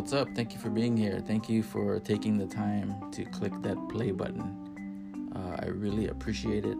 What's 0.00 0.14
up? 0.14 0.34
Thank 0.34 0.54
you 0.54 0.58
for 0.58 0.70
being 0.70 0.96
here. 0.96 1.20
Thank 1.20 1.50
you 1.50 1.62
for 1.62 2.00
taking 2.00 2.38
the 2.38 2.46
time 2.46 3.10
to 3.12 3.22
click 3.26 3.52
that 3.60 3.76
play 3.90 4.12
button. 4.12 5.30
Uh, 5.36 5.56
I 5.62 5.66
really 5.66 6.08
appreciate 6.08 6.64
it. 6.64 6.78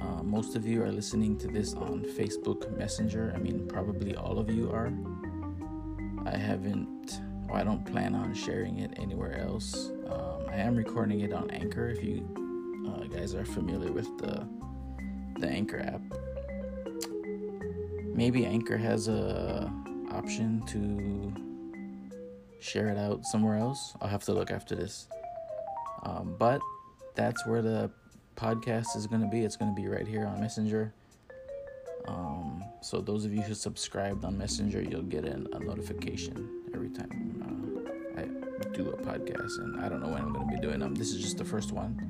Uh, 0.00 0.22
most 0.22 0.54
of 0.54 0.64
you 0.64 0.84
are 0.84 0.92
listening 0.92 1.36
to 1.38 1.48
this 1.48 1.74
on 1.74 2.04
Facebook 2.16 2.78
Messenger. 2.78 3.32
I 3.34 3.40
mean, 3.40 3.66
probably 3.66 4.14
all 4.14 4.38
of 4.38 4.48
you 4.48 4.70
are. 4.70 4.92
I 6.24 6.36
haven't, 6.36 7.20
or 7.48 7.56
I 7.56 7.64
don't 7.64 7.84
plan 7.84 8.14
on 8.14 8.32
sharing 8.34 8.78
it 8.78 8.92
anywhere 9.02 9.40
else. 9.40 9.90
Um, 10.06 10.46
I 10.48 10.58
am 10.58 10.76
recording 10.76 11.22
it 11.22 11.32
on 11.32 11.50
Anchor. 11.50 11.88
If 11.88 12.04
you 12.04 12.24
uh, 12.86 13.02
guys 13.08 13.34
are 13.34 13.44
familiar 13.44 13.90
with 13.90 14.06
the 14.18 14.46
the 15.40 15.48
Anchor 15.48 15.80
app, 15.80 16.02
maybe 18.14 18.46
Anchor 18.46 18.76
has 18.76 19.08
a 19.08 19.72
option 20.12 20.62
to 20.68 21.51
share 22.62 22.88
it 22.88 22.96
out 22.96 23.24
somewhere 23.24 23.58
else. 23.58 23.94
I'll 24.00 24.08
have 24.08 24.24
to 24.24 24.32
look 24.32 24.50
after 24.50 24.74
this. 24.74 25.08
Um, 26.04 26.34
but 26.38 26.60
that's 27.14 27.46
where 27.46 27.62
the 27.62 27.90
podcast 28.36 28.96
is 28.96 29.06
going 29.06 29.20
to 29.20 29.28
be. 29.28 29.40
It's 29.44 29.56
going 29.56 29.74
to 29.74 29.80
be 29.80 29.88
right 29.88 30.06
here 30.06 30.26
on 30.26 30.40
Messenger. 30.40 30.94
Um, 32.08 32.64
so 32.80 33.00
those 33.00 33.24
of 33.24 33.32
you 33.32 33.42
who 33.42 33.54
subscribed 33.54 34.24
on 34.24 34.36
Messenger, 34.36 34.82
you'll 34.82 35.02
get 35.02 35.24
an, 35.24 35.46
a 35.52 35.58
notification 35.58 36.62
every 36.74 36.90
time 36.90 37.82
uh, 38.16 38.20
I 38.20 38.24
do 38.72 38.90
a 38.90 38.96
podcast. 38.96 39.58
And 39.58 39.80
I 39.80 39.88
don't 39.88 40.00
know 40.00 40.08
when 40.08 40.22
I'm 40.22 40.32
going 40.32 40.48
to 40.48 40.54
be 40.54 40.60
doing 40.60 40.80
them. 40.80 40.94
This 40.94 41.12
is 41.12 41.22
just 41.22 41.38
the 41.38 41.44
first 41.44 41.72
one. 41.72 42.08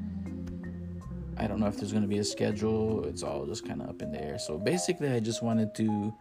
I 1.39 1.47
don't 1.47 1.61
know 1.61 1.67
if 1.67 1.77
there's 1.77 1.93
going 1.93 2.03
to 2.03 2.09
be 2.09 2.19
a 2.19 2.25
schedule. 2.25 3.05
It's 3.05 3.23
all 3.23 3.47
just 3.47 3.67
kind 3.67 3.83
of 3.83 3.89
up 3.89 4.03
in 4.03 4.13
the 4.13 4.23
air. 4.23 4.39
So 4.39 4.59
basically, 4.59 5.11
I 5.11 5.21
just 5.21 5.43
wanted 5.43 5.75
to 5.77 6.15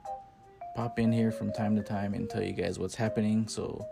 pop 0.75 0.99
in 0.99 1.11
here 1.11 1.31
from 1.31 1.51
time 1.51 1.75
to 1.75 1.83
time 1.83 2.13
and 2.13 2.29
tell 2.29 2.41
you 2.41 2.53
guys 2.53 2.79
what's 2.79 2.95
happening. 2.95 3.47
So, 3.47 3.85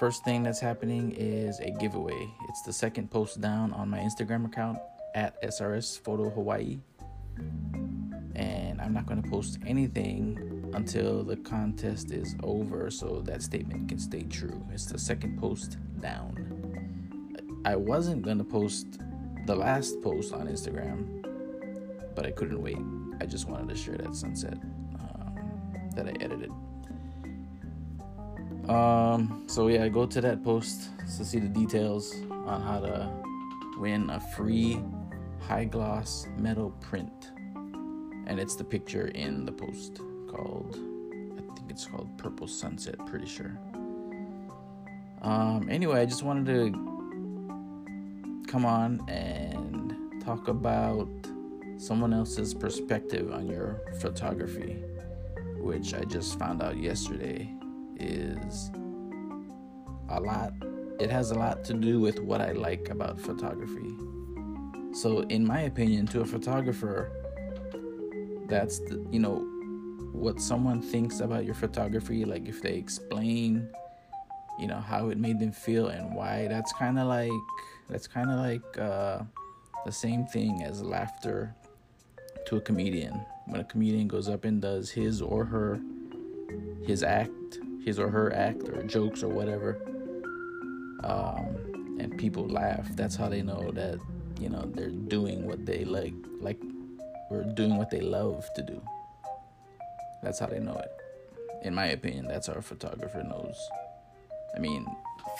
first 0.00 0.24
thing 0.24 0.42
that's 0.42 0.58
happening 0.58 1.12
is 1.14 1.60
a 1.60 1.70
giveaway. 1.72 2.26
It's 2.48 2.62
the 2.62 2.72
second 2.72 3.10
post 3.10 3.38
down 3.38 3.70
on 3.74 3.90
my 3.90 3.98
Instagram 3.98 4.46
account 4.46 4.78
at 5.14 5.40
SRS 5.42 6.00
Photo 6.00 6.30
Hawaii. 6.30 6.78
And 8.34 8.80
I'm 8.80 8.94
not 8.94 9.04
going 9.04 9.22
to 9.22 9.28
post 9.28 9.58
anything 9.66 10.70
until 10.72 11.22
the 11.22 11.36
contest 11.36 12.12
is 12.12 12.34
over 12.42 12.90
so 12.90 13.20
that 13.26 13.42
statement 13.42 13.90
can 13.90 13.98
stay 13.98 14.22
true. 14.22 14.66
It's 14.72 14.86
the 14.86 14.98
second 14.98 15.38
post 15.38 15.76
down. 16.00 17.60
I 17.66 17.76
wasn't 17.76 18.22
going 18.22 18.38
to 18.38 18.44
post 18.44 19.00
the 19.44 19.54
last 19.54 20.00
post 20.00 20.32
on 20.32 20.48
Instagram, 20.48 21.22
but 22.14 22.24
I 22.24 22.30
couldn't 22.30 22.62
wait. 22.62 22.78
I 23.20 23.26
just 23.26 23.50
wanted 23.50 23.68
to 23.68 23.76
share 23.76 23.98
that 23.98 24.14
sunset 24.14 24.54
um, 24.98 25.90
that 25.94 26.06
I 26.06 26.12
edited. 26.24 26.50
Um, 28.70 29.42
so 29.46 29.66
yeah, 29.66 29.88
go 29.88 30.06
to 30.06 30.20
that 30.20 30.44
post 30.44 30.90
to 31.16 31.24
see 31.24 31.40
the 31.40 31.48
details 31.48 32.14
on 32.30 32.62
how 32.62 32.78
to 32.78 33.10
win 33.78 34.08
a 34.10 34.20
free 34.36 34.80
high 35.40 35.64
gloss 35.64 36.28
metal 36.38 36.70
print, 36.80 37.32
and 38.28 38.38
it's 38.38 38.54
the 38.54 38.62
picture 38.62 39.08
in 39.08 39.44
the 39.44 39.50
post 39.50 40.00
called 40.30 40.78
I 41.36 41.54
think 41.56 41.68
it's 41.68 41.84
called 41.84 42.16
Purple 42.16 42.46
Sunset. 42.46 43.04
Pretty 43.06 43.26
sure. 43.26 43.58
Um, 45.20 45.66
anyway, 45.68 46.02
I 46.02 46.06
just 46.06 46.22
wanted 46.22 46.46
to 46.46 46.70
come 48.46 48.64
on 48.64 49.00
and 49.08 50.22
talk 50.22 50.46
about 50.46 51.08
someone 51.76 52.12
else's 52.12 52.54
perspective 52.54 53.32
on 53.32 53.48
your 53.48 53.82
photography, 54.00 54.84
which 55.58 55.92
I 55.92 56.04
just 56.04 56.38
found 56.38 56.62
out 56.62 56.76
yesterday 56.76 57.52
is 58.00 58.70
a 60.08 60.20
lot. 60.20 60.52
It 60.98 61.10
has 61.10 61.30
a 61.30 61.34
lot 61.34 61.64
to 61.64 61.74
do 61.74 62.00
with 62.00 62.20
what 62.20 62.40
I 62.40 62.52
like 62.52 62.90
about 62.90 63.20
photography. 63.20 63.94
So, 64.92 65.20
in 65.28 65.46
my 65.46 65.62
opinion, 65.62 66.06
to 66.08 66.20
a 66.20 66.26
photographer, 66.26 67.12
that's 68.48 68.80
the, 68.80 69.06
you 69.10 69.20
know 69.20 69.46
what 70.12 70.40
someone 70.40 70.82
thinks 70.82 71.20
about 71.20 71.44
your 71.44 71.54
photography. 71.54 72.24
Like 72.24 72.48
if 72.48 72.60
they 72.60 72.74
explain, 72.74 73.68
you 74.58 74.66
know, 74.66 74.80
how 74.80 75.08
it 75.08 75.18
made 75.18 75.38
them 75.38 75.52
feel 75.52 75.88
and 75.88 76.14
why. 76.14 76.48
That's 76.48 76.72
kind 76.72 76.98
of 76.98 77.06
like 77.06 77.30
that's 77.88 78.06
kind 78.06 78.30
of 78.30 78.38
like 78.38 78.78
uh, 78.78 79.22
the 79.84 79.92
same 79.92 80.26
thing 80.26 80.62
as 80.64 80.82
laughter 80.82 81.54
to 82.46 82.56
a 82.56 82.60
comedian. 82.60 83.24
When 83.46 83.60
a 83.60 83.64
comedian 83.64 84.08
goes 84.08 84.28
up 84.28 84.44
and 84.44 84.60
does 84.60 84.90
his 84.90 85.22
or 85.22 85.44
her 85.44 85.80
his 86.86 87.02
act, 87.02 87.60
his 87.84 87.98
or 87.98 88.08
her 88.08 88.32
act, 88.32 88.68
or 88.68 88.82
jokes 88.82 89.22
or 89.22 89.28
whatever, 89.28 89.78
um, 91.04 91.96
and 91.98 92.16
people 92.18 92.46
laugh. 92.46 92.88
That's 92.96 93.16
how 93.16 93.28
they 93.28 93.42
know 93.42 93.70
that 93.72 93.98
you 94.38 94.48
know 94.48 94.70
they're 94.74 94.90
doing 94.90 95.46
what 95.46 95.66
they 95.66 95.84
like, 95.84 96.14
like 96.40 96.60
or 97.30 97.44
doing 97.44 97.76
what 97.76 97.90
they 97.90 98.00
love 98.00 98.48
to 98.54 98.62
do. 98.62 98.80
That's 100.22 100.38
how 100.38 100.46
they 100.46 100.58
know 100.58 100.74
it. 100.76 100.90
In 101.62 101.74
my 101.74 101.86
opinion, 101.86 102.26
that's 102.26 102.46
how 102.46 102.54
a 102.54 102.62
photographer 102.62 103.22
knows. 103.22 103.56
I 104.54 104.58
mean, 104.58 104.86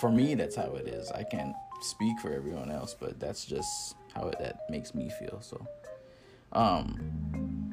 for 0.01 0.11
me, 0.11 0.35
that's 0.35 0.57
how 0.57 0.75
it 0.75 0.87
is. 0.87 1.11
I 1.11 1.23
can't 1.25 1.55
speak 1.81 2.19
for 2.21 2.33
everyone 2.33 2.71
else, 2.71 2.95
but 2.99 3.19
that's 3.19 3.45
just 3.45 3.97
how 4.15 4.29
it, 4.29 4.39
that 4.39 4.61
makes 4.71 4.95
me 4.95 5.11
feel. 5.19 5.41
So, 5.41 5.67
um, 6.53 7.20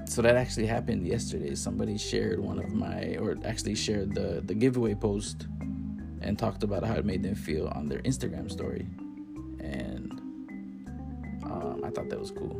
so 0.07 0.21
that 0.21 0.35
actually 0.35 0.65
happened 0.65 1.05
yesterday. 1.05 1.53
Somebody 1.53 1.97
shared 1.97 2.39
one 2.39 2.59
of 2.59 2.73
my, 2.73 3.17
or 3.17 3.37
actually 3.45 3.75
shared 3.75 4.15
the 4.15 4.41
the 4.43 4.53
giveaway 4.53 4.95
post, 4.95 5.47
and 6.21 6.39
talked 6.39 6.63
about 6.63 6.83
how 6.83 6.95
it 6.95 7.05
made 7.05 7.23
them 7.23 7.35
feel 7.35 7.67
on 7.75 7.87
their 7.87 7.99
Instagram 7.99 8.49
story, 8.49 8.87
and 9.59 10.11
um, 11.43 11.81
I 11.83 11.89
thought 11.89 12.09
that 12.09 12.19
was 12.19 12.31
cool. 12.31 12.55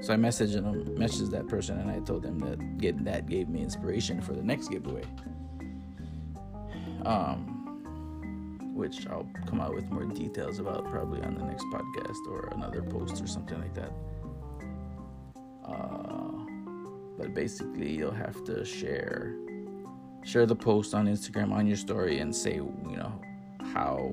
So 0.00 0.12
I 0.12 0.16
messaged 0.16 0.54
them, 0.54 0.84
messaged 0.96 1.30
that 1.30 1.48
person, 1.48 1.78
and 1.78 1.90
I 1.90 2.00
told 2.00 2.22
them 2.22 2.38
that 2.40 2.78
get 2.78 3.04
that 3.04 3.28
gave 3.28 3.48
me 3.48 3.62
inspiration 3.62 4.20
for 4.20 4.32
the 4.32 4.42
next 4.42 4.68
giveaway. 4.68 5.04
Um, 7.04 7.52
which 8.74 9.06
I'll 9.08 9.28
come 9.46 9.60
out 9.60 9.74
with 9.74 9.90
more 9.90 10.04
details 10.04 10.58
about 10.58 10.84
probably 10.90 11.22
on 11.22 11.34
the 11.34 11.44
next 11.44 11.64
podcast 11.66 12.18
or 12.28 12.50
another 12.54 12.82
post 12.82 13.22
or 13.22 13.26
something 13.26 13.58
like 13.58 13.74
that. 13.74 13.92
Uh, 15.64 16.35
but 17.18 17.34
basically, 17.34 17.90
you'll 17.92 18.10
have 18.10 18.44
to 18.44 18.64
share 18.64 19.34
share 20.24 20.46
the 20.46 20.56
post 20.56 20.94
on 20.94 21.06
Instagram 21.06 21.52
on 21.52 21.66
your 21.66 21.76
story 21.76 22.18
and 22.18 22.34
say 22.34 22.54
you 22.54 22.96
know 22.96 23.20
how 23.72 24.12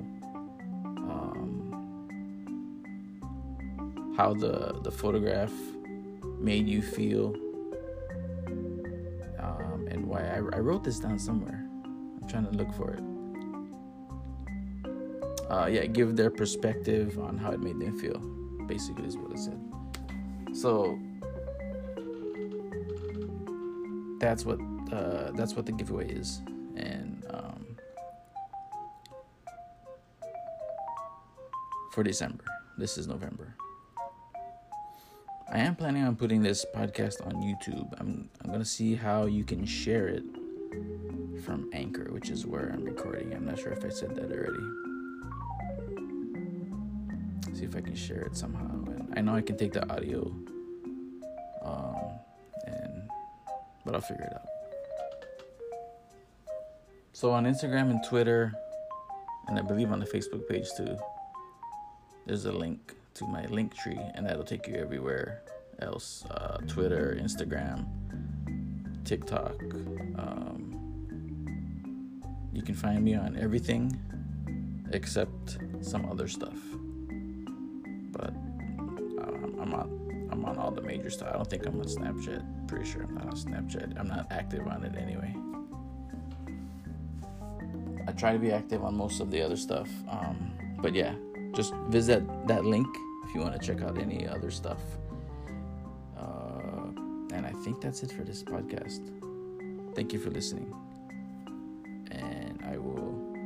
um, 1.12 1.74
how 4.18 4.34
the 4.34 4.80
the 4.84 4.92
photograph 4.92 5.54
made 6.40 6.68
you 6.68 6.82
feel 6.82 7.36
um, 9.40 9.88
and 9.90 10.06
why 10.06 10.22
I, 10.22 10.38
I 10.38 10.60
wrote 10.60 10.84
this 10.84 11.00
down 11.00 11.18
somewhere. 11.18 11.66
I'm 11.86 12.28
trying 12.28 12.46
to 12.46 12.52
look 12.52 12.74
for 12.74 12.92
it 12.92 13.04
uh, 15.54 15.68
yeah, 15.68 15.86
give 15.86 16.16
their 16.16 16.32
perspective 16.32 17.20
on 17.20 17.38
how 17.38 17.52
it 17.52 17.60
made 17.60 17.80
them 17.80 17.98
feel. 17.98 18.20
Basically, 18.68 19.06
is 19.06 19.18
what 19.18 19.32
it 19.32 19.40
said. 19.40 19.60
So 20.54 20.98
that's 24.24 24.46
what 24.46 24.60
uh, 24.92 25.32
that's 25.32 25.54
what 25.54 25.66
the 25.66 25.72
giveaway 25.72 26.10
is, 26.10 26.42
and 26.76 27.26
um, 27.30 27.78
for 31.92 32.04
December. 32.04 32.46
This 32.78 32.98
is 32.98 33.08
November. 33.08 33.56
I 35.52 35.60
am 35.60 35.76
planning 35.76 36.04
on 36.04 36.16
putting 36.16 36.42
this 36.42 36.66
podcast 36.74 37.26
on 37.26 37.34
YouTube. 37.34 37.94
I'm 38.00 38.30
I'm 38.44 38.52
gonna 38.52 38.66
see 38.66 38.96
how 38.96 39.26
you 39.26 39.44
can 39.44 39.66
share 39.66 40.08
it 40.08 40.24
from 41.44 41.70
Anchor, 41.74 42.12
which 42.12 42.30
is 42.30 42.46
where 42.46 42.72
I'm 42.74 42.84
recording. 42.84 43.34
I'm 43.34 43.46
not 43.46 43.60
sure 43.60 43.72
if 43.72 43.84
I 43.84 43.90
said 43.90 44.16
that 44.16 44.32
already 44.32 44.84
see 47.64 47.66
if 47.66 47.76
I 47.76 47.82
can 47.82 47.96
share 47.96 48.22
it 48.22 48.36
somehow. 48.36 48.72
And 48.72 49.14
I 49.16 49.22
know 49.22 49.36
I 49.36 49.42
can 49.42 49.58
take 49.58 49.74
the 49.74 49.88
audio, 49.94 50.34
but 53.86 53.96
I'll 53.96 54.02
figure 54.02 54.26
it 54.26 54.34
out. 54.34 54.48
So 57.14 57.32
on 57.32 57.46
Instagram 57.46 57.90
and 57.92 58.04
Twitter, 58.04 58.54
and 59.48 59.60
I 59.60 59.62
believe 59.62 59.92
on 59.92 60.00
the 60.00 60.06
Facebook 60.06 60.48
page 60.48 60.68
too, 60.76 60.98
there's 62.26 62.46
a 62.46 62.52
link 62.52 62.94
to 63.16 63.26
my 63.28 63.46
link 63.48 63.76
tree, 63.76 64.00
and 64.16 64.26
that'll 64.26 64.44
take 64.44 64.68
you 64.68 64.76
everywhere 64.76 65.44
else: 65.80 66.26
uh, 66.32 66.58
Twitter, 66.68 67.18
Instagram, 67.22 67.86
TikTok. 69.06 69.62
Um, 70.18 70.70
you 72.54 72.62
can 72.62 72.76
find 72.76 73.04
me 73.04 73.16
on 73.16 73.38
everything 73.38 74.00
except 74.92 75.58
some 75.82 76.10
other 76.10 76.28
stuff 76.28 76.58
but 78.14 78.30
um, 78.30 79.58
I'm 79.60 79.74
on 79.74 80.30
I'm 80.32 80.46
on 80.46 80.58
all 80.58 80.72
the 80.72 80.82
major 80.82 81.10
stuff. 81.10 81.30
I 81.34 81.38
don't 81.38 81.50
think 81.50 81.66
I'm 81.66 81.80
on 81.80 81.86
Snapchat. 81.86 82.44
Pretty 82.74 82.90
sure 82.90 83.04
I'm 83.04 83.14
not 83.14 83.26
on 83.26 83.34
Snapchat. 83.34 84.00
I'm 84.00 84.08
not 84.08 84.26
active 84.32 84.66
on 84.66 84.84
it 84.84 84.96
anyway. 84.98 85.32
I 88.08 88.12
try 88.14 88.34
to 88.34 88.40
be 88.40 88.52
active 88.52 88.84
on 88.84 88.98
most 88.98 89.20
of 89.20 89.30
the 89.30 89.44
other 89.44 89.56
stuff. 89.56 89.88
Um, 90.10 90.54
but 90.82 90.96
yeah, 90.96 91.14
just 91.54 91.76
visit 91.90 92.24
that 92.48 92.66
link 92.66 92.88
if 93.26 93.36
you 93.36 93.42
want 93.42 93.54
to 93.54 93.64
check 93.64 93.84
out 93.84 94.00
any 94.00 94.28
other 94.28 94.50
stuff. 94.50 94.80
Uh, 96.18 96.88
and 97.32 97.46
I 97.46 97.52
think 97.64 97.80
that's 97.80 98.02
it 98.02 98.12
for 98.12 98.24
this 98.24 98.42
podcast. 98.42 99.02
Thank 99.94 100.12
you 100.12 100.18
for 100.18 100.32
listening. 100.32 100.74
And 102.10 102.60
I 102.66 102.78
will 102.78 103.38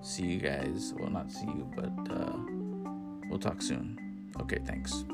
see 0.00 0.26
you 0.26 0.38
guys. 0.38 0.94
Well, 0.96 1.10
not 1.10 1.32
see 1.32 1.46
you, 1.46 1.68
but 1.74 2.14
uh, 2.14 2.36
we'll 3.28 3.40
talk 3.40 3.60
soon. 3.60 3.98
Okay, 4.42 4.60
thanks. 4.64 5.04